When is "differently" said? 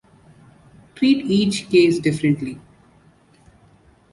1.99-2.59